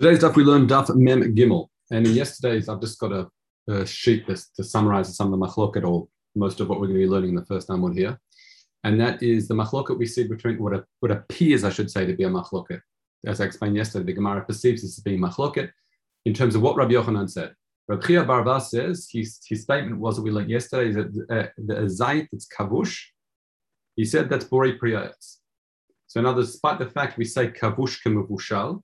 [0.00, 3.28] Today's daf we learned daf mem gimel, and in yesterday's I've just got a,
[3.68, 7.00] a sheet to, to summarize some of the machloket or most of what we're going
[7.00, 8.18] to be learning in the first Amud here,
[8.82, 12.06] and that is the machloket we see between what, a, what appears, I should say,
[12.06, 12.80] to be a machloket.
[13.26, 15.70] As I explained yesterday, the Gemara perceives this as being machloket
[16.24, 17.52] in terms of what Rabbi Yochanan said.
[17.86, 21.74] Rabbi Chia Barva says his, his statement was that we learned yesterday that uh, the
[21.74, 22.96] zayit it's kavush.
[23.96, 25.40] He said that's bori priyatz.
[26.06, 28.80] So now, despite the fact we say kavush kemuvushal,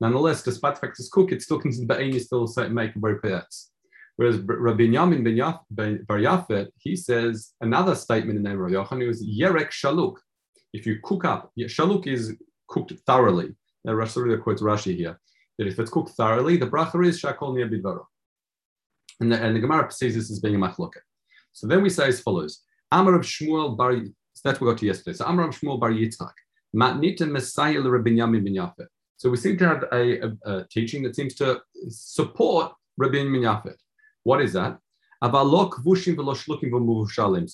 [0.00, 3.68] Nonetheless, despite the fact it's cooked, it's still considered Ba'in, still make a very payats.
[4.16, 5.24] Whereas Rabbi Yamin
[5.70, 9.70] ben Bar Yafet, he says another statement in the name of Rabbi Yochanan was Yerek
[9.70, 10.16] Shaluk.
[10.72, 12.34] If you cook up, Shaluk is
[12.68, 13.54] cooked thoroughly.
[13.84, 15.20] Now, Rashi quotes Rashi here
[15.58, 17.66] that if it's cooked thoroughly, the bracha is Shakol Nia.
[19.20, 21.04] And the, and the Gemara sees this as being a machloket.
[21.52, 24.78] So then we say as follows Amar of Shmuel Bar, so that's what we got
[24.80, 25.16] to yesterday.
[25.16, 26.32] So Amar of Shmuel Bar Yitzchak,
[26.74, 28.86] Matnita Messiah Rabbi Yamin ben Yafet.
[29.18, 33.76] So we seem to have a, a, a teaching that seems to support Rabbi Minyafet.
[34.24, 34.78] What is that?
[35.22, 35.30] So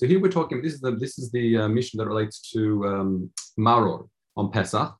[0.06, 0.62] here we're talking.
[0.62, 4.92] This is the this is the uh, mission that relates to um, maror on Pesach.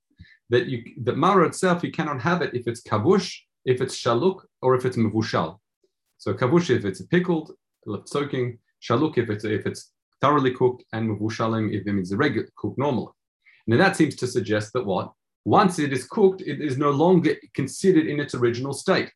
[0.50, 4.42] That you that maror itself you cannot have it if it's kavush, if it's shaluk,
[4.60, 5.58] or if it's mevushal.
[6.18, 7.50] So kavush if it's pickled,
[7.86, 8.58] left soaking.
[8.80, 13.12] Shaluk if it's if it's thoroughly cooked, and mevushalim if it's irregular cooked normally.
[13.66, 15.12] And that seems to suggest that what
[15.44, 19.10] once it is cooked, it is no longer considered in its original state,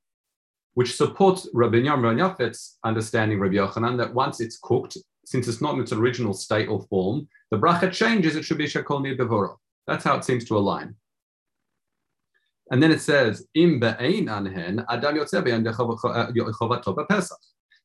[0.75, 5.81] which supports Rabbi Yafet's understanding, Rabbi Yochanan, that once it's cooked, since it's not in
[5.81, 9.57] its original state or form, the bracha changes, it should be shakol devoro.
[9.87, 10.97] That's how it seems to align.
[12.71, 17.39] And then it says, Im be'ein anhen, adam yotzeh pesach.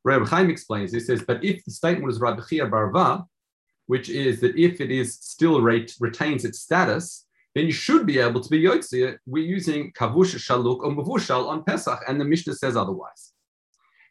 [0.03, 3.23] Rabbi Chaim explains, he says, but if the statement was Rabbi Chia Barva,
[3.85, 8.41] which is that if it is still retains its status, then you should be able
[8.41, 9.17] to be Yotzir.
[9.25, 13.33] We're using Kavush Shaluk or Mavushal on Pesach, and the Mishnah says otherwise.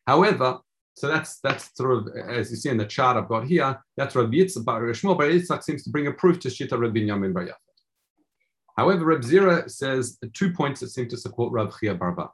[0.07, 0.59] However,
[0.95, 3.81] so that's that's sort of as you see in the chart I've got here.
[3.97, 7.47] That's Rabbi Yitzchak, Bar Yitzchak seems to bring a proof to Shita Rabbi Yamin Bar
[7.47, 7.55] Yafet.
[8.77, 12.31] However, Reb Zira says two points that seem to support Rab Chia Barba.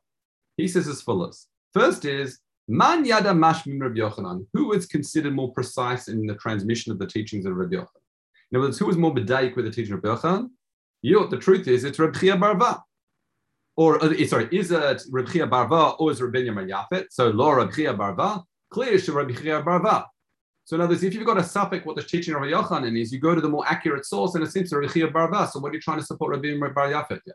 [0.57, 4.47] He says as follows: First is Man Yada Mashmim Rabbi Yochanan.
[4.55, 8.03] Who is considered more precise in the transmission of the teachings of Rabbi Yochanan?
[8.51, 10.51] In other words, who was more bedaik with the teaching of Rabbi Yochanan?
[11.07, 12.81] You, the truth is, it's Reb Chia Barva.
[13.77, 17.07] Or, uh, sorry, is it Reb Chia Barva or is Rabbi Yamin Yafet?
[17.11, 20.05] So, lo Reb Chia Barva, clear to Reb Chia Barva.
[20.65, 23.13] So, in other words, if you've got a suffix, what the teaching of Yochanan is,
[23.13, 25.49] you go to the more accurate source, and it seems to Reb Chia Barva.
[25.49, 27.21] So, what are you trying to support Rabbi Bar Yafet?
[27.25, 27.35] Yeah.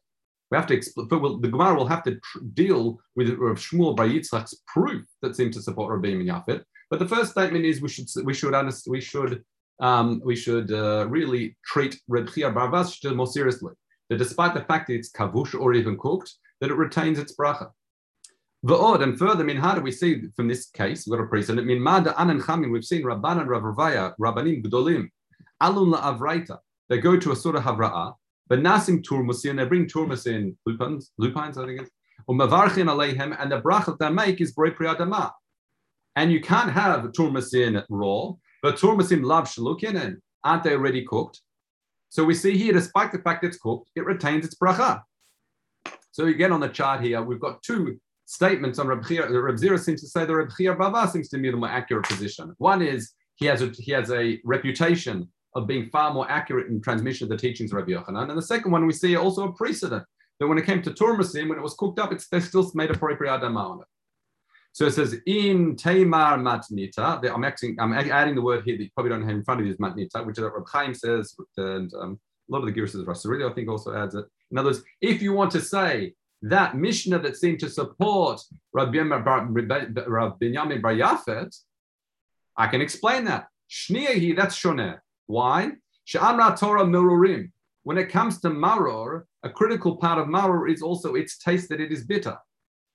[0.50, 1.08] We have to explain.
[1.08, 5.56] The Gemara will have to tr- deal with Rav Shmuel Bar Yitzchak's proof that seems
[5.56, 6.62] to support Rabbi Yafet.
[6.90, 8.54] But the first statement is we should we should
[8.88, 9.46] we should
[9.82, 13.74] um, we should uh, really treat Reb Chia Barvas more seriously.
[14.10, 17.72] That despite the fact that it's kavush or even cooked, that it retains its bracha.
[18.66, 21.08] V'od, and further, I mean, how do we see from this case?
[21.08, 21.62] We've got a precedent.
[21.62, 25.10] I mean, Mada Anan Chamin, we've seen Rabban and Rav Ravaya, Rabbanim Gdolim,
[25.64, 26.60] Alun La'avraita.
[26.88, 28.14] They go to a sort of Havra'ah,
[28.48, 31.92] but Nasim Turmusin, they bring Turmus in lupines, lupines, I think it's,
[32.28, 35.32] or Mavarchin Aleihem, and the bracha they make is Brei Priyadama.
[36.16, 41.42] And you can't have Turmusin raw, but turmasim lav shalukin, and aren't they already cooked?
[42.10, 45.02] So we see here, despite the fact it's cooked, it retains its bracha.
[46.12, 49.30] So again, on the chart here, we've got two statements on Reb Chia.
[49.30, 52.06] Reb Zira seems to say that Reb Chia Bava seems to be the more accurate
[52.06, 52.54] position.
[52.58, 56.82] One is he has a, he has a reputation of being far more accurate in
[56.82, 58.30] transmission of the teachings of Rabbi Yochanan.
[58.30, 60.04] And the second one, we see also a precedent
[60.40, 62.90] that when it came to Turmasim, when it was cooked up, it's, they still made
[62.90, 63.88] a appropriate adama on it.
[64.74, 67.20] So it says in Tamar matnita.
[67.30, 67.44] I'm
[67.80, 69.78] I'm adding the word here that you probably don't have in front of you is
[69.80, 73.06] matnita, which is what Reb Chaim says, and um, a lot of the Giras of
[73.06, 74.26] Rasuri, I think, also adds it.
[74.52, 78.42] In other words, if you want to say that Mishnah that seemed to support
[78.74, 81.56] Rabbi Binyamin Bar Yafet,
[82.58, 83.48] I can explain that.
[83.70, 85.00] Shniyahi, that's shoneh.
[85.28, 85.72] Why?
[86.06, 87.52] She'amra Torah mirurim.
[87.84, 91.80] When it comes to maror, a critical part of maror is also its taste that
[91.80, 92.38] it is bitter.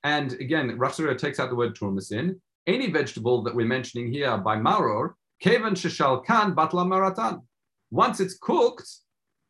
[0.05, 2.39] And again, Rashura takes out the word turmasin.
[2.67, 7.43] Any vegetable that we're mentioning here by maror, kevan sheshal kan batla maratan.
[7.91, 8.89] Once it's cooked,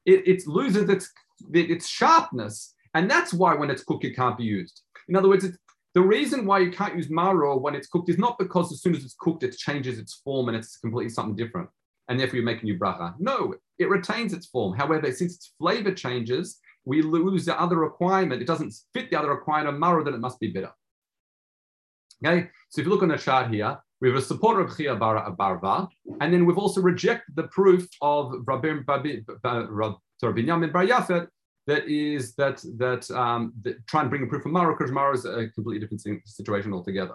[0.04, 1.10] it, it loses its,
[1.52, 2.75] its sharpness.
[2.94, 4.82] And that's why when it's cooked, it can't be used.
[5.08, 5.46] In other words,
[5.94, 8.94] the reason why you can't use maror when it's cooked is not because as soon
[8.94, 11.69] as it's cooked, it changes its form and it's completely something different.
[12.08, 13.14] And therefore you're making new bracha.
[13.19, 14.76] No, it retains its form.
[14.76, 18.41] However, since its flavor changes, we lose the other requirement.
[18.41, 20.73] It doesn't fit the other requirement of maror that it must be bitter.
[22.25, 24.94] Okay, so if you look on the chart here, we have a supporter of Chia
[24.94, 25.88] Bara Barva,
[26.21, 31.29] and then we've also rejected the proof of Rabbi Binyamin Bar Yafet
[31.67, 35.15] that is that that, um, that try and bring a proof from Maro because Maro
[35.15, 37.15] is a completely different situation altogether.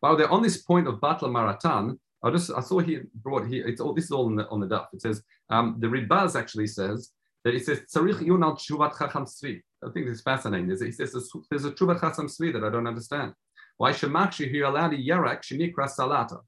[0.00, 3.46] By the way, on this point of Batla Maratan, I just I saw he brought
[3.46, 3.66] here.
[3.66, 4.86] It's all this is all on the on the daf.
[4.92, 7.10] It says um, the Ridbaz actually says
[7.46, 9.60] that it says Tzarich Yunal Tshuvat Chacham Tzvi.
[9.84, 10.68] I think this is fascinating.
[10.68, 11.12] He says
[11.48, 13.34] there's a Tshuvat Chacham Tzvi that I don't understand.
[13.76, 16.40] Why Shemakshi he allowed a Yarak Shenikra Salata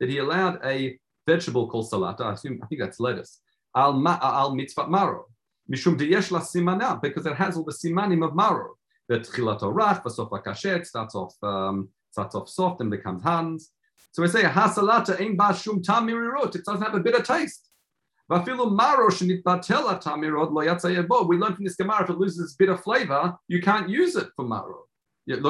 [0.00, 2.22] that he allowed a vegetable called salata.
[2.22, 3.40] I assume I think that's lettuce.
[3.76, 5.26] Al ma, al mitzvah maro.
[5.72, 8.74] Mishum deyesh la simana because it has all the simanim of maro.
[9.08, 13.70] That chilat orach, vasof kashet starts off um, starts off soft and becomes hands.
[14.10, 16.56] So we say hasalata ein ba shum tamirot.
[16.56, 17.69] It doesn't have a bitter taste.
[18.30, 18.54] We learn
[21.54, 24.84] from this gemara if it loses bitter flavor, you can't use it for maro.
[25.26, 25.44] And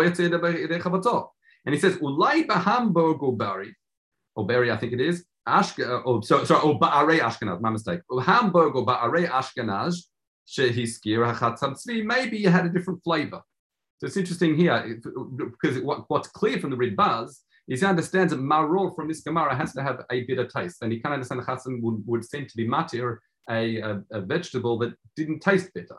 [1.75, 3.77] he says ulai bahamburg bari
[4.35, 5.27] or berry, I think it is.
[5.47, 8.01] Ashke, uh, oh, so, sorry, oh, Ba'arei Ashkenaz, my mistake.
[8.23, 10.05] Hamburg or Ba'arei Ashkenaz,
[10.49, 13.43] Shehiskir Hachacham Tzvi, maybe you had a different flavor.
[13.99, 15.01] So it's interesting here
[15.39, 17.41] because what, what's clear from the Ridbaz
[17.79, 20.83] he understands that maror from this Gemara has to have a bitter taste.
[20.83, 23.19] And he can't understand Chassan would, would seem to be matir,
[23.49, 25.97] a, a, a, vegetable that didn't taste bitter.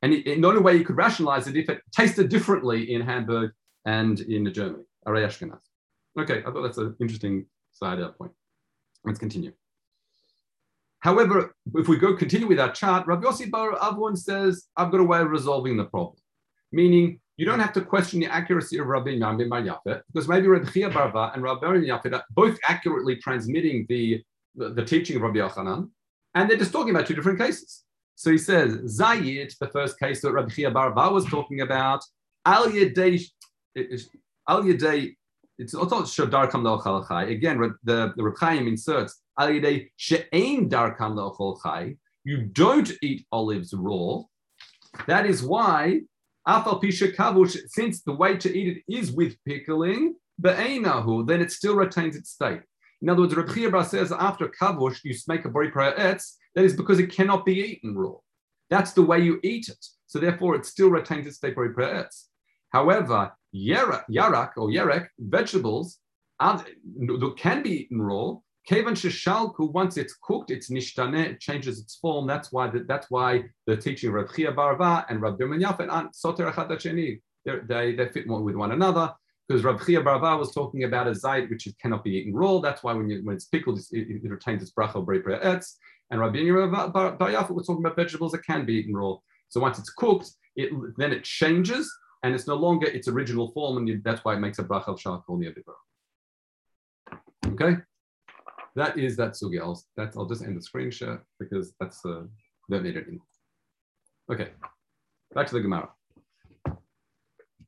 [0.00, 3.52] And he, the only way you could rationalize it if it tasted differently in Hamburg
[3.84, 5.60] and in Germany, Ashkenaz.
[6.18, 8.32] Okay, I thought that's an interesting side point.
[9.04, 9.52] Let's continue.
[11.00, 15.00] However, if we go continue with our chart, Rabbi Yossi Bar Avon says, I've got
[15.00, 16.16] a way of resolving the problem.
[16.70, 20.48] Meaning, you don't have to question the accuracy of Rabbi Yam Bar Yafet, because maybe
[20.48, 24.22] Rabbi Chia Barva and Rabbi Yafet are both accurately transmitting the,
[24.54, 25.90] the, the, teaching of Rabbi Yochanan,
[26.34, 27.84] and they're just talking about two different cases.
[28.14, 32.04] So he says, Zayid, the first case that Rabbi Chia Barva was talking about,
[32.44, 33.24] Al Yedei,
[34.48, 35.14] Al Yedei
[35.58, 37.24] it's also Darkam Lo Chai.
[37.24, 41.96] Again, the, the Reb Chaim inserts Alidei She'ain Darkam Lo Chai.
[42.24, 44.22] You don't eat olives raw.
[45.06, 46.00] That is why
[46.46, 52.62] since the way to eat it is with pickling, then it still retains its state.
[53.00, 56.64] In other words, Reb Chia says after kavush you make a bori prayer etz, that
[56.64, 58.14] is because it cannot be eaten raw.
[58.70, 59.84] That's the way you eat it.
[60.06, 62.26] So therefore, it still retains its state bori etz.
[62.70, 65.98] However, yarak, or yerek, vegetables,
[66.40, 68.36] can be eaten raw.
[68.66, 72.26] Kevan sheshalku, once it's cooked, it's nishtane, it changes its form.
[72.26, 75.92] That's why the, that's why the teaching of Rav Chia Barva and Rav Dirman Yafet
[75.92, 79.12] and Soter Achad they, they fit more with one another
[79.48, 82.60] because Rav Chia Barva was talking about a zayit which cannot be eaten raw.
[82.60, 85.74] That's why when, you, when it's pickled, it, it, retains its bracha brei etz.
[86.10, 89.16] And Rabbi Yehuda Bar Yafet was talking about vegetables that can be eaten raw.
[89.48, 91.92] So once it's cooked, it then it changes
[92.22, 94.88] and it's no longer its original form, and you, that's why it makes a bracha
[94.88, 95.74] of ne'avibra.
[97.48, 97.78] Okay,
[98.74, 99.60] that is that sugi.
[99.60, 99.82] I'll,
[100.16, 102.22] I'll just end the screen share because that's uh,
[102.70, 103.20] don't it in.
[104.30, 104.50] Okay,
[105.34, 105.90] back to the Gemara.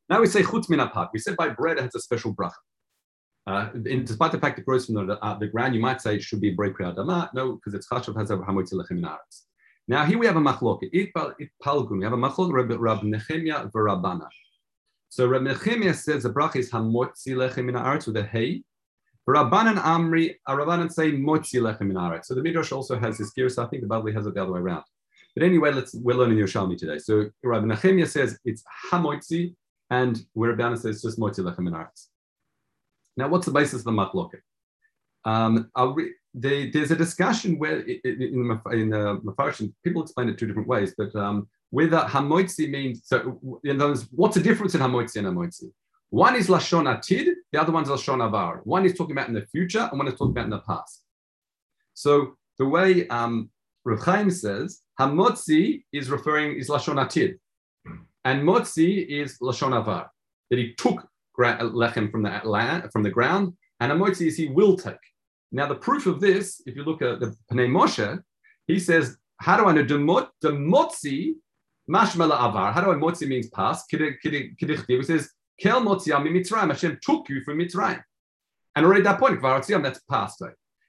[0.09, 0.81] Now we say chutz min
[1.13, 2.53] We said by bread it has a special bracha.
[3.47, 6.17] Uh, in, despite the fact it grows from the, uh, the ground, you might say
[6.17, 7.29] it should be break adama.
[7.35, 9.07] No, because it's chashav has a in
[9.87, 10.89] Now here we have a machloket.
[10.93, 11.13] It
[11.63, 11.99] palgun.
[11.99, 14.29] We have a machloket Rab Nechemia v'Rabana.
[15.11, 18.63] So Rabbi Nechemia says the bracha is hamotzi lechem min haaretz with a hey.
[19.29, 22.27] Rabbanan Amri, uh, Rabbanan say motzi lechem min haaretz.
[22.27, 24.43] So the Midrash also has this gear, so I think the Bavli has it the
[24.43, 24.85] other way around.
[25.35, 26.99] But anyway, let's we're learning Yerushalmi today.
[26.99, 29.55] So Rabbi Nechemia says it's hamotzi,
[29.91, 32.09] and Rabbanan says it's just motzi lechem min haaretz.
[33.17, 34.41] Now, what's the basis of the machloket?
[35.25, 40.47] Um, re- there's a discussion where in, in, in the Mefarshim, people explain it two
[40.47, 43.79] different ways, but um, whether hamoitzi means, so in
[44.11, 45.71] what's the difference in hamoitzi and hamoitzi?
[46.15, 48.61] One is lashon atid, the other one is lashon avar.
[48.63, 51.03] One is talking about in the future, and one is talking about in the past.
[51.95, 53.51] So the way um,
[53.85, 57.35] Chaim says, hamotzi is referring is lashon atid,
[58.25, 60.09] and motzi is lashon avar.
[60.51, 61.05] That he took
[61.37, 65.05] lechem from the land, from the ground, and a Motzi is he will take.
[65.51, 68.23] Now the proof of this, if you look at the Pnei Moshe,
[68.69, 69.95] he says, how do I know the
[70.53, 71.35] motzi
[71.91, 72.73] Mashmala avar.
[72.73, 73.87] How do I motzi means past?
[73.93, 75.31] It says
[75.61, 76.69] kel motziyam mitzrayim.
[76.69, 78.03] Hashem took you from Mitzrayim,
[78.77, 80.43] and already at that point kvar that's past.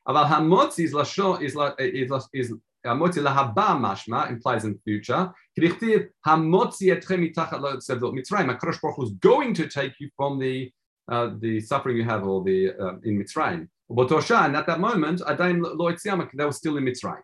[0.07, 2.53] Aval hamotzi is lashon is is is
[2.85, 5.31] hamotzi lahaba mashma implies in future.
[5.57, 8.57] Kedichtiv hamotzi etchem mitachat lo Mitzrayim.
[8.57, 10.71] Hakadosh Baruch was going to take you from the
[11.11, 13.67] uh, the suffering you have or the uh, in Mitzrayim.
[13.89, 15.91] But and at that moment, Adain lo
[16.33, 17.21] they were still in Mitzrayim.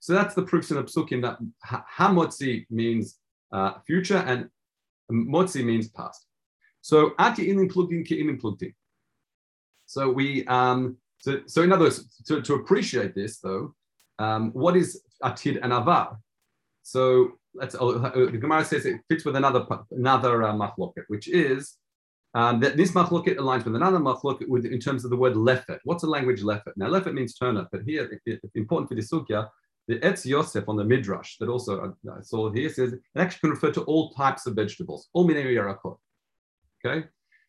[0.00, 1.38] So that's the proofs in the psukim that
[1.96, 3.18] hamotzi means
[3.52, 4.48] uh, future and
[5.12, 6.26] motzi means past.
[6.82, 8.74] So ati ilim plugin ki ilim plugin.
[9.86, 13.74] So we um, so, so in other words, to, to appreciate this though,
[14.18, 16.18] um, what is atid and avar?
[16.82, 21.28] So let's oh, uh, the Gemara says it fits with another another uh, machloket, which
[21.28, 21.76] is
[22.34, 25.78] um, that this machloket aligns with another machloket with in terms of the word lefet.
[25.84, 26.72] What's the language lefet?
[26.76, 29.48] Now lefet means turnip, but here it, it, important for the sugya.
[29.88, 33.50] The Etz Yosef on the Midrash that also I saw here says it actually can
[33.50, 35.96] refer to all types of vegetables, all minei yarakot.
[36.84, 37.06] Okay,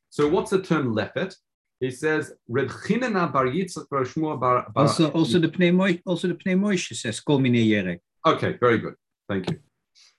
[0.10, 1.36] so what's the term lefet?
[1.80, 4.68] He says Reb Chinana bar Yitzchak bar Shmuel bar.
[4.75, 8.00] Also, also the Pnei also the Pnei Moshe says kol minei yerek.
[8.25, 8.94] Okay, very good.
[9.28, 9.60] Thank you.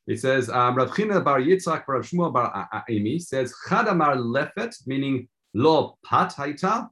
[0.07, 5.97] He says, um, China bar Yitzchak bar Shmuel bar Amy says, Chadamar lefet, meaning lo
[6.05, 6.89] pat haita,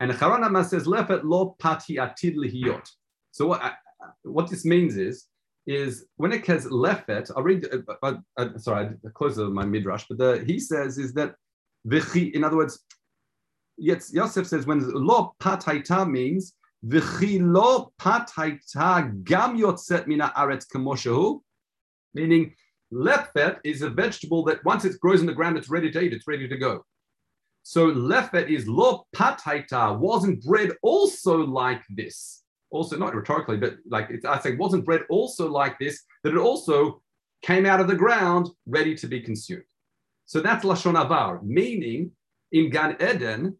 [0.00, 2.88] and Charanama says lefet lo pat atid lihiyot.
[3.30, 3.70] So what, uh,
[4.22, 5.26] what this means is,
[5.66, 7.66] is when it says lefet, I'll read,
[8.02, 11.34] uh, uh, sorry, I close my midrash, but the, he says is that,
[12.14, 12.84] in other words,
[13.78, 21.40] Yosef says when lo pat haita means, lo pat haita gam yotzet mina aretz kemoshehu,
[22.14, 22.54] meaning
[22.92, 26.12] lefet is a vegetable that once it grows in the ground, it's ready to eat,
[26.12, 26.84] it's ready to go.
[27.64, 32.44] So lefet is lo pataita, wasn't bread also like this?
[32.76, 37.00] Also, not rhetorically, but like I say, wasn't bread also like this, that it also
[37.42, 39.70] came out of the ground ready to be consumed.
[40.26, 42.10] So that's Lashon Avar, meaning
[42.52, 43.56] in Gan Eden,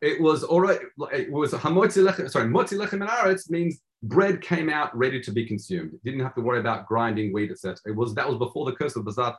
[0.00, 4.96] it was already, it was Hamotzi Lechem, sorry, Motzi Lechem Aretz means bread came out
[4.96, 5.92] ready to be consumed.
[5.92, 7.76] It didn't have to worry about grinding wheat, etc.
[7.84, 9.36] It was that was before the curse of Bazat,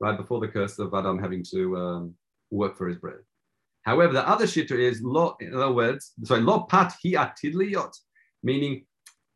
[0.00, 2.14] right before the curse of Adam having to um,
[2.50, 3.20] work for his bread.
[3.82, 7.92] However, the other shitter is lo, in other words, sorry, lo pat hi atidliyot,
[8.42, 8.84] meaning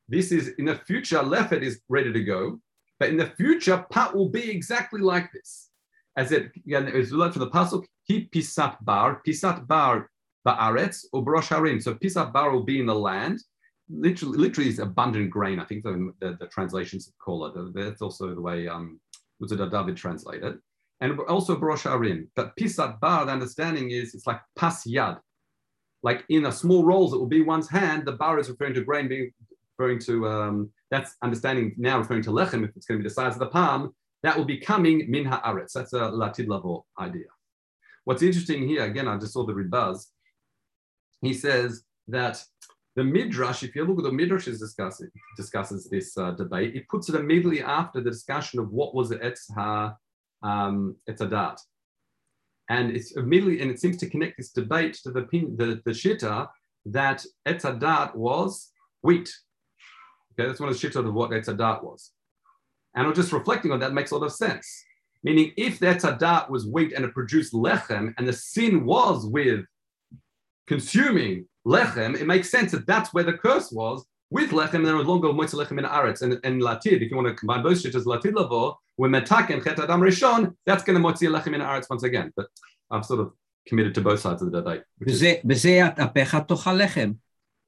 [0.08, 2.60] this is in the future, lefet is ready to go,
[3.00, 5.70] but in the future, pat will be exactly like this.
[6.16, 10.08] As it again, is learned from the pasuk, he pisat bar, pisat bar
[10.46, 11.80] Ba'aretz or Barosh Harim.
[11.80, 13.42] So pisat Bar will be in the land.
[13.88, 15.58] Literally, literally is abundant grain.
[15.58, 17.74] I think the, the, the translations call it.
[17.74, 19.00] That's also the way um,
[19.40, 20.58] David translated.
[21.00, 22.30] And also Barosh Harim.
[22.34, 25.18] But Pisat Bar, the understanding is it's like Pas Yad.
[26.02, 28.06] Like in a small rolls, it will be one's hand.
[28.06, 29.32] The bar is referring to grain, being
[29.76, 32.64] referring to um, that's understanding now referring to lechem.
[32.64, 35.24] If it's going to be the size of the palm, that will be coming min
[35.24, 35.72] haaretz.
[35.72, 37.26] That's a Latid level idea.
[38.04, 40.06] What's interesting here, again, I just saw the Ridbaz
[41.20, 42.42] he says that
[42.94, 46.88] the Midrash, if you look at the Midrash is discussing, discusses this uh, debate, it
[46.88, 49.94] puts it immediately after the discussion of what was the Etz Ha
[50.46, 51.58] um, Etzadat.
[52.68, 55.22] And it's immediately, and it seems to connect this debate to the
[55.60, 56.48] the, the Shita
[56.86, 58.70] that Etzadat was
[59.02, 59.32] wheat.
[60.32, 62.12] Okay, that's one of the Shita of what Etzadat was.
[62.94, 64.84] And I'm just reflecting on that makes a lot of sense.
[65.22, 69.64] Meaning, if the Etzadat was wheat and it produced lechem, and the sin was with
[70.66, 74.96] consuming lechem, it makes sense that that's where the curse was with lechem, and there
[74.96, 77.00] was longer moitz lechem in aretz and, and latid.
[77.02, 80.54] If you want to combine both shittas, latid lavo, when metak and chet adam rishon,
[80.66, 82.32] that's going to moitz lechem in aretz once again.
[82.36, 82.46] But
[82.90, 83.32] I'm sort of
[83.66, 84.82] committed to both sides of the debate.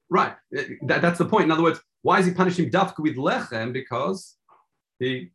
[0.09, 1.45] Right, that, that's the point.
[1.45, 3.71] In other words, why is he punishing dafka with lechem?
[3.73, 4.37] Because
[4.97, 5.31] he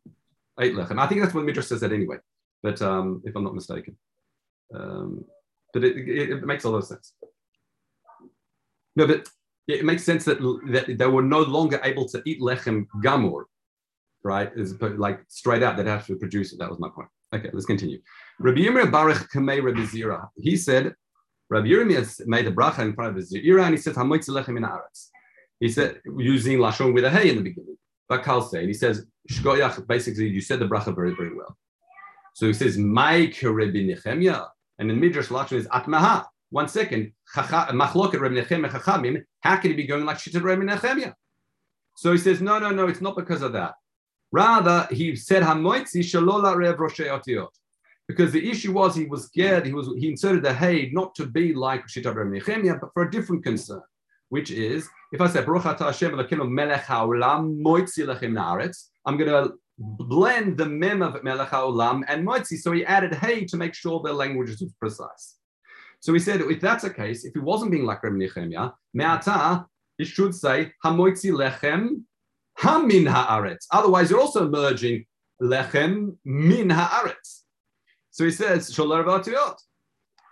[0.59, 0.99] ate lechem.
[0.99, 2.17] I think that's what Midrash says that anyway.
[2.61, 3.95] But um, if I'm not mistaken,
[4.73, 5.25] um,
[5.73, 7.13] but it, it, it makes a lot of sense.
[8.95, 9.27] No, but
[9.67, 13.43] it makes sense that, that they were no longer able to eat lechem gamur,
[14.23, 14.51] right?
[14.55, 16.59] Is like straight out, they'd have to produce it.
[16.59, 17.09] That was my point.
[17.33, 17.99] Okay, let's continue.
[18.39, 20.27] Rabbi Yirmiyah Baruch Kamei Rabbi Zira.
[20.35, 20.93] He said,
[21.49, 24.63] Rabbi Yirmiyah made a bracha in front of Zira, and he said, Hamoitzi lechem in
[24.63, 25.09] aretz.
[25.59, 27.77] He said, using lashon with a hey in the beginning.
[28.11, 31.57] Bakal say, and he says, Shkoyach, basically, you said the bracha very, very well.
[32.33, 36.25] So he says, My Rabbi Nechemia, and in Midrash lashon is Atmaha
[36.55, 41.13] one second, machloket Chachamim, how can he be going like Shittat Reb Nechemia?
[41.97, 43.73] So he says, no, no, no, it's not because of that.
[44.31, 47.49] Rather, he said, Hamoitzi Shalola Rev Otiot.
[48.07, 51.25] Because the issue was he was scared, he was he inserted the hay not to
[51.25, 53.81] be like Shittat Reb Nechemia, but for a different concern,
[54.29, 59.29] which is if I say Baruch Hashem Elokenu Melech Haolam Moitzi Lechem Naaretz, I'm going
[59.29, 62.57] to blend the mem of Melech Haolam and Moitzi.
[62.57, 65.35] So he added hay to make sure the language is precise.
[66.05, 69.65] So we said, if that's the case, if he wasn't being like Rabbi Nechemia, me'ata,
[69.97, 72.03] he should say, hamoitzi lechem
[72.59, 73.65] hamin haaretz.
[73.71, 75.03] Otherwise, you're also merging
[75.41, 77.41] lechem min haaretz.
[78.11, 79.55] So he says, sholar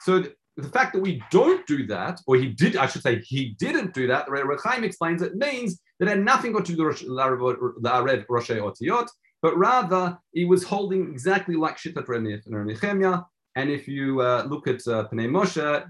[0.02, 0.24] So
[0.58, 3.96] the fact that we don't do that, or he did, I should say, he didn't
[3.96, 7.08] do that, Rechaim explains it means that it had nothing got to do with the
[7.08, 9.08] Roshei Otiyot,
[9.42, 14.86] but rather he was holding exactly like Shittat Nechemia, and if you uh, look at
[14.88, 15.86] uh, Pnei Moshe,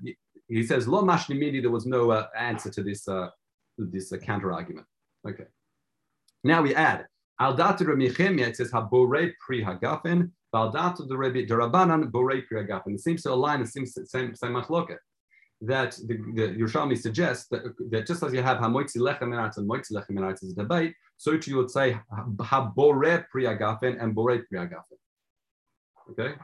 [0.48, 3.30] he says, Lo mashnimidi, there was no uh, answer to this, uh,
[3.78, 4.86] this uh, counter argument.
[5.28, 5.46] Okay.
[6.44, 7.08] Now we add,
[7.40, 10.32] Al datu Rabbi Nechemia, it says habore pri hagafen.
[10.54, 12.96] Al datu Rabbi Darabanan bore pri hagafen.
[12.96, 13.62] It seems to align.
[13.62, 14.98] It seems the same same machloket.
[15.62, 19.70] That the, the Yerushalmi suggests that, that just as you have hamoitzi lechem enaretz and
[19.70, 21.98] moitzi lechem enaretz is debate, so too you would say
[22.42, 24.98] habore pri hagafen and bore pri hagafen.
[26.12, 26.36] Okay.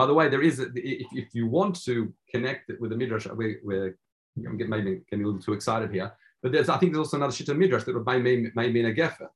[0.00, 2.96] By the way, there is a, if, if you want to connect it with the
[2.96, 3.98] midrash, we, we're
[4.38, 6.10] I'm getting maybe getting a little too excited here,
[6.42, 9.28] but there's I think there's also another shita midrash that may may, mean a gefer.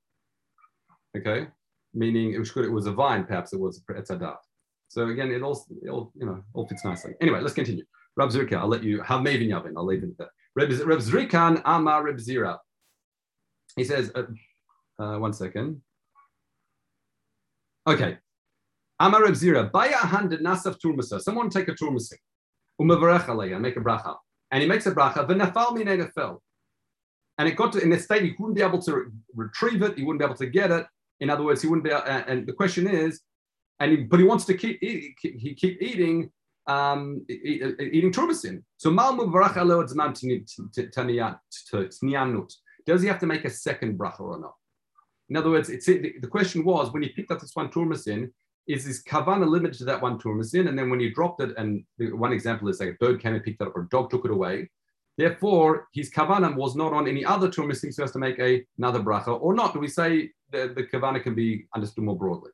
[1.15, 1.49] Okay,
[1.93, 2.65] meaning it was good.
[2.65, 4.39] It was a vine, perhaps it was a etzadat.
[4.89, 7.13] So again, it all, it all you know all fits nicely.
[7.21, 7.85] Anyway, let's continue.
[8.17, 9.75] Rab Zrika, I'll let you have Mavin Yavin.
[9.77, 10.31] I'll leave it that.
[10.57, 12.57] Reb, Reb Zrikan Amar Reb Zira.
[13.77, 15.83] He says, uh, uh, one second.
[17.87, 18.17] Okay.
[19.01, 21.21] Amar Reb Zira, Baya handed Nasaf Turmasa.
[21.21, 22.15] Someone take a Turmasa.
[22.81, 24.17] Umavarech and make a bracha.
[24.51, 26.43] And he makes a bracha, v'nafal min fell.
[27.39, 30.05] And it got to in a state he wouldn't be able to retrieve it, he
[30.05, 30.87] wouldn't be able to get it.
[31.21, 31.91] In other words, he wouldn't be.
[31.91, 33.21] Able, and the question is,
[33.81, 36.31] and he, but he wants to keep eat, he keep eating
[36.67, 38.63] um, eating turbasin.
[38.77, 39.65] So malmu bracha
[42.03, 42.55] tnianut.
[42.87, 44.55] Does he have to make a second bracha or not?
[45.29, 48.31] In other words, the, the question was when he picked up this one turmasin,
[48.67, 50.69] is his kavana limited to that one turmasin?
[50.69, 53.35] And then when he dropped it, and the, one example is like a bird came
[53.35, 54.71] and picked it up or a dog took it away.
[55.17, 58.65] Therefore, his kavana was not on any other turmasin, so he has to make a,
[58.79, 59.73] another bracha or not.
[59.73, 62.51] Do we say the, the kavana can be understood more broadly?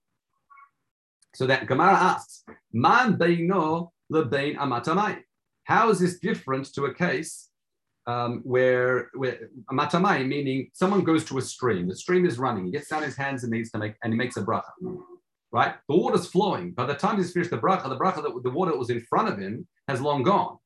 [1.35, 5.23] So that Gemara asks, Man beino lebein amatamai.
[5.65, 7.49] How is this different to a case
[8.07, 12.73] um, where, where amatamai, meaning someone goes to a stream, the stream is running, he
[12.73, 14.71] gets down his hands and needs to make, and he makes a bracha
[15.53, 15.75] right?
[15.89, 16.73] The water's flowing.
[16.73, 19.01] By the time he's finished the bracha, the bracha, that, the water that was in
[19.01, 20.59] front of him has long gone.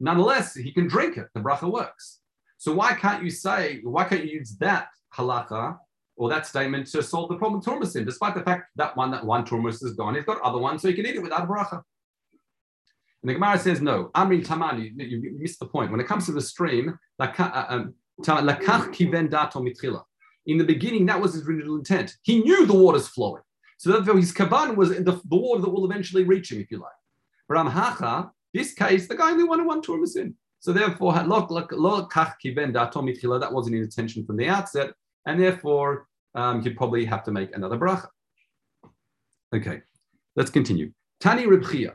[0.00, 1.26] Nonetheless, he can drink it.
[1.34, 2.20] The bracha works.
[2.58, 5.76] So why can't you say, why can't you use that halacha
[6.16, 9.24] or that statement to solve the problem of turmusin, despite the fact that one, that
[9.24, 11.46] one turmus is gone, he's got other ones, so he can eat it without a
[11.46, 11.82] bracha.
[13.22, 15.90] And the Gemara says, no, Amri Tamani, you, you missed the point.
[15.90, 17.94] When it comes to the stream, uh, um,
[20.46, 22.14] in the beginning, that was his original intent.
[22.22, 23.42] He knew the water's flowing.
[23.76, 26.78] So therefore, his kaban was the, the water that will eventually reach him, if you
[26.78, 26.92] like.
[27.70, 30.34] Hacha, this case, the guy only wanted one turmus in.
[30.60, 31.28] So therefore, that
[33.52, 34.94] wasn't his intention from the outset,
[35.26, 38.08] and therefore um, he'd probably have to make another bracha.
[39.54, 39.82] Okay,
[40.34, 40.92] let's continue.
[41.20, 41.94] Tani Ribchia.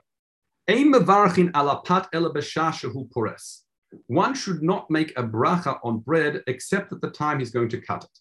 [4.07, 7.81] One should not make a bracha on bread except at the time he's going to
[7.81, 8.19] cut it.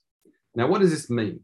[0.56, 1.40] Now, what does this mean?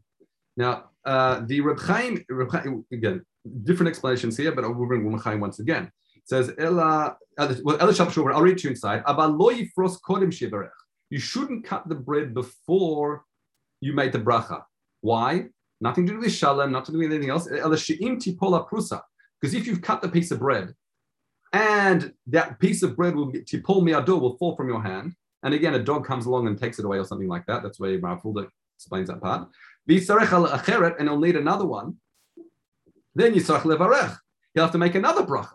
[0.57, 3.25] Now, uh, the Reb Chaim, Reb Chaim, again,
[3.63, 5.89] different explanations here, but I'll bring Reb Chaim once again.
[6.15, 7.15] It says, Ella,
[7.63, 9.03] well, I'll read to you inside.
[11.09, 13.23] You shouldn't cut the bread before
[13.79, 14.63] you made the bracha.
[14.99, 15.45] Why?
[15.79, 17.47] Nothing to do with shalom, nothing to do with anything else.
[17.47, 17.89] Because
[19.53, 20.73] if you've cut the piece of bread
[21.53, 25.75] and that piece of bread will tipol miado will fall from your hand, and again,
[25.75, 27.63] a dog comes along and takes it away or something like that.
[27.63, 29.47] That's where Marfulda explains that part
[29.87, 31.97] and he'll need another one,
[33.15, 34.17] then Yisrach levarech.
[34.53, 35.53] He'll have to make another bracha.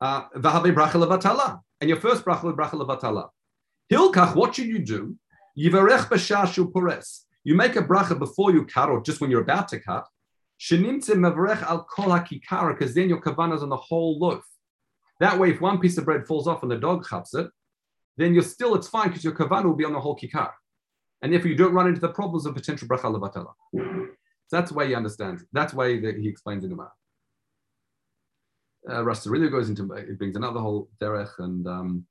[0.00, 1.60] Uh, Vahabe bracha levatala.
[1.80, 3.28] And your first bracha is bracha levatala.
[3.92, 5.16] Hilkach, what should you do?
[5.58, 7.26] Yivarech b'shashu pores.
[7.44, 10.06] You make a bracha before you cut or just when you're about to cut.
[10.58, 12.18] Shenimtze mevarech al kol
[12.68, 14.44] because then your kavanah is on the whole loaf.
[15.20, 17.48] That way, if one piece of bread falls off and the dog cuts it,
[18.16, 20.50] then you're still, it's fine because your kavanah will be on the whole kikar
[21.22, 23.52] and therefore you don't run into the problems of potential bracha levatala.
[24.48, 25.44] So that's way he understands.
[25.52, 26.92] That's the he explains in the Gemara.
[28.88, 32.06] Uh, Rasta really goes into it brings another whole derech, and um,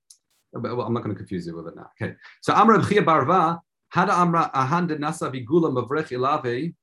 [0.51, 1.89] well, I'm not going to confuse you with it now.
[2.01, 6.73] Okay, so Amra Bchia Barva had Amra Ahanda Nasa Vigula Mavrech Ilave,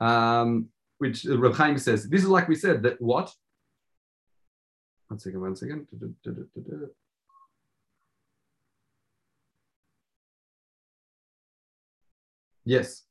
[0.00, 2.08] um, which Reb Chaim says.
[2.08, 3.30] This is like we said that what?
[5.08, 5.86] One second, one second.
[12.64, 13.02] Yes.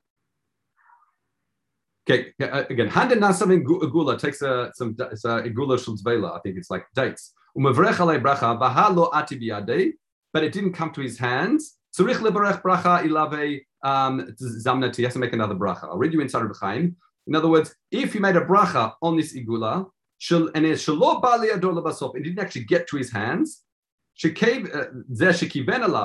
[2.10, 6.36] Okay, uh, again, hand in something gula takes a, some it's a gula shulzvela.
[6.36, 7.34] I think it's like dates.
[7.56, 7.78] But
[10.44, 11.78] it didn't come to his hands.
[11.98, 14.98] Tzurich leberech bracha ilave um, zamnati.
[14.98, 15.86] He has to make another bracha.
[15.86, 16.96] I'll read you inside of Chaim.
[17.28, 19.88] In other words, if he made a bracha on this igula,
[20.32, 20.80] and it
[22.24, 23.64] didn't actually get to his hands,
[24.26, 24.30] uh,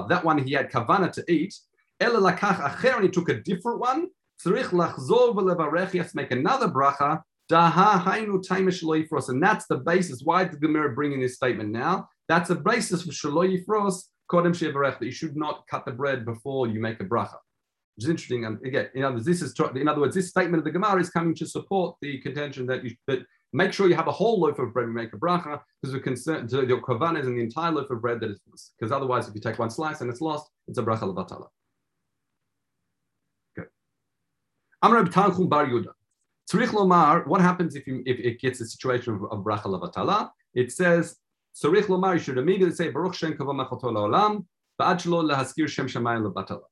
[0.09, 1.59] that one he had kavana to eat,
[2.00, 4.09] Ela lakach acher, and he took a different one.
[4.44, 7.22] Tzrich lachzor v'levarech, he has to make another bracha.
[7.50, 10.22] Daha hainu taimish yifros, and that's the basis.
[10.22, 12.09] Why did the Gemara bring in this statement now?
[12.28, 16.24] That's a basis for shaloy yifros, kodem shevarech, that you should not cut the bread
[16.24, 17.37] before you make a bracha.
[17.96, 18.44] which is interesting.
[18.44, 21.00] And again, in other words, this is in other words, this statement of the Gemara
[21.00, 23.20] is coming to support the contention that you that
[23.52, 26.02] make sure you have a whole loaf of bread and make a bracha because we're
[26.02, 28.40] concerned to your kavanas and the entire loaf of bread that is
[28.78, 31.46] because otherwise, if you take one slice and it's lost, it's a bracha levatala.
[33.57, 33.68] Okay.
[34.84, 35.92] Amr Tanchum Bar Yuda.
[36.46, 40.28] Tzrich Lomar, what happens if, you, if it gets a situation of, of bracha levatala?
[40.52, 41.16] It says,
[41.56, 44.44] Tzrich Lomar, you should immediately say, Baruch Shem Kavah Mechoto La'olam,
[44.78, 46.64] Ba'ad Shlo Lehaskir Shem Shamayim Levatala.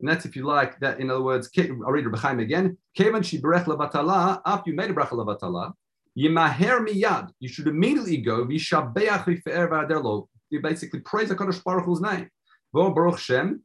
[0.00, 0.98] And that's if you like that.
[0.98, 2.78] In other words, I'll read Chaim again.
[2.96, 4.40] Kevan shibrech levatala.
[4.46, 5.74] After you made a bracha levatala,
[6.18, 7.28] yimaher miyad.
[7.38, 10.28] You should immediately go vishabeach rife'er v'aderlo.
[10.48, 12.30] You basically praise Hakadosh Baruch Hu's name.
[12.72, 13.62] Vo Baruch Shem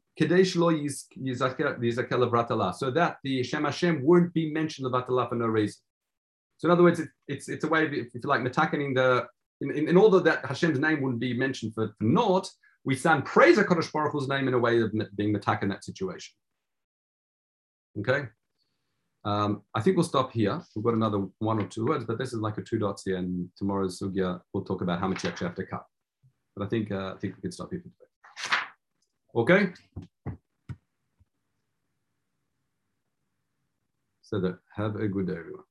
[2.78, 5.82] So that the Shem Hashem wouldn't be mentioned levatala for no reason.
[6.58, 9.28] So in other words, it, it's it's a way of if you like metakening the
[9.62, 12.50] in, in, in order that Hashem's name wouldn't be mentioned for, for naught,
[12.86, 15.84] we stand praise HaKadosh Baruch Hu's name in a way of being attack in that
[15.84, 16.34] situation.
[18.00, 18.28] Okay?
[19.26, 20.62] Um, I think we'll stop here.
[20.76, 23.18] We've got another one or two words, but this is like a two dots here,
[23.18, 25.86] and tomorrow's sugya we'll talk about how much you actually have to cut.
[26.56, 28.13] But I think uh, I think we can stop here for today.
[29.36, 29.74] Okay.
[34.24, 35.66] So that have a good day, everyone.